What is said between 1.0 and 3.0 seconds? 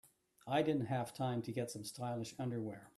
time to get some stylish underwear.